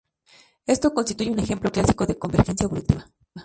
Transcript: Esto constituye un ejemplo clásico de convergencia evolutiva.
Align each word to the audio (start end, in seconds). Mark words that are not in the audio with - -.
Esto 0.65 0.95
constituye 0.95 1.29
un 1.29 1.37
ejemplo 1.37 1.69
clásico 1.71 2.07
de 2.07 2.17
convergencia 2.17 2.63
evolutiva. 2.65 3.05